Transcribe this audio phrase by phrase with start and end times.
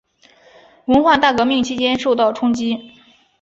[0.85, 2.75] 文化大革命期间受到冲击。